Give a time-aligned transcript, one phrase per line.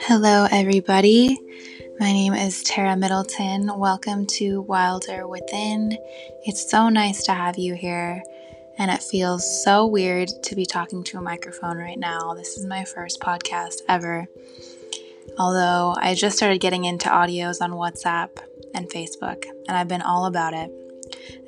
[0.00, 1.38] Hello, everybody.
[1.98, 3.70] My name is Tara Middleton.
[3.78, 5.96] Welcome to Wilder Within.
[6.44, 8.22] It's so nice to have you here,
[8.76, 12.34] and it feels so weird to be talking to a microphone right now.
[12.34, 14.26] This is my first podcast ever.
[15.38, 18.36] Although I just started getting into audios on WhatsApp
[18.74, 20.70] and Facebook, and I've been all about it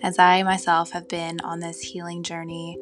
[0.03, 2.79] as I myself have been on this healing journey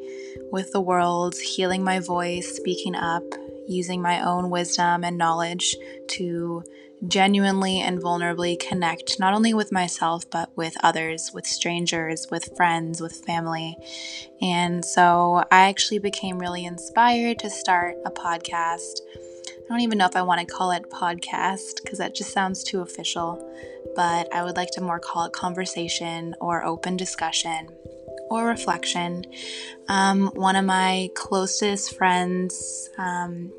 [0.50, 3.22] with the world, healing my voice, speaking up,
[3.66, 5.76] using my own wisdom and knowledge
[6.08, 6.62] to
[7.06, 13.00] genuinely and vulnerably connect not only with myself but with others, with strangers, with friends,
[13.00, 13.76] with family.
[14.40, 19.00] And so I actually became really inspired to start a podcast.
[19.66, 22.62] I don't even know if I want to call it podcast because that just sounds
[22.62, 23.44] too official,
[23.96, 27.66] but I would like to more call it conversation or open discussion
[28.30, 29.24] or reflection.
[29.88, 33.52] Um, one of my closest friends, um,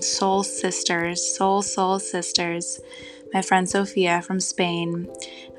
[0.00, 2.78] soul sisters, soul, soul sisters,
[3.32, 5.08] my friend Sophia from Spain,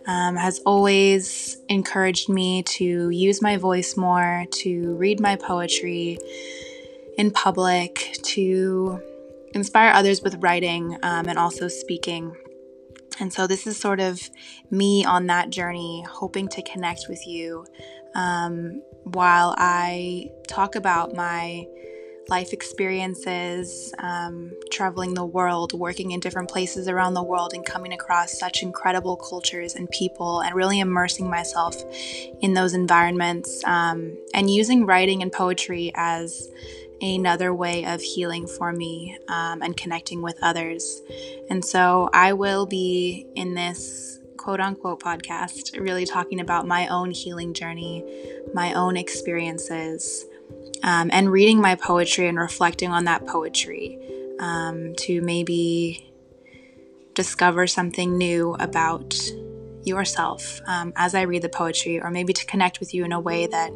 [0.05, 6.19] um, has always encouraged me to use my voice more, to read my poetry
[7.17, 9.01] in public, to
[9.53, 12.35] inspire others with writing um, and also speaking.
[13.19, 14.29] And so, this is sort of
[14.69, 17.65] me on that journey, hoping to connect with you
[18.15, 21.65] um, while I talk about my
[22.29, 27.93] life experiences, um, traveling the world, working in different places around the world, and coming
[27.93, 31.75] across such incredible cultures and people, and really immersing myself
[32.41, 36.49] in those environments, um, and using writing and poetry as
[37.01, 41.01] another way of healing for me um, and connecting with others.
[41.49, 47.11] And so I will be in this quote unquote podcast really talking about my own
[47.11, 48.03] healing journey,
[48.53, 50.25] my own experiences,
[50.83, 53.99] um, and reading my poetry and reflecting on that poetry
[54.39, 56.11] um, to maybe
[57.13, 59.15] discover something new about
[59.83, 63.19] yourself um, as I read the poetry, or maybe to connect with you in a
[63.19, 63.71] way that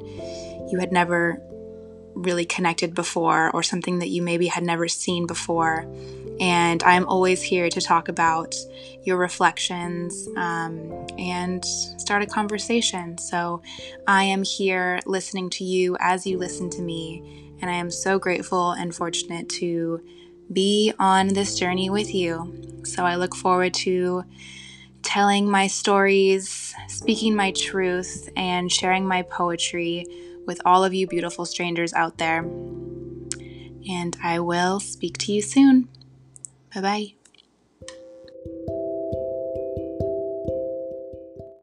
[0.72, 1.42] you had never
[2.16, 5.86] really connected before or something that you maybe had never seen before.
[6.40, 8.56] And I'm always here to talk about
[9.04, 13.18] your reflections um, and start a conversation.
[13.18, 13.62] So
[14.08, 17.54] I am here listening to you as you listen to me.
[17.62, 20.02] And I am so grateful and fortunate to
[20.52, 22.82] be on this journey with you.
[22.84, 24.24] So I look forward to
[25.02, 30.06] telling my stories, speaking my truth, and sharing my poetry
[30.46, 32.40] with all of you beautiful strangers out there.
[33.88, 35.90] And I will speak to you soon.
[36.74, 37.25] Bye bye.